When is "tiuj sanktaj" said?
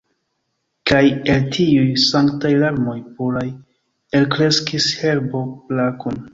1.57-2.51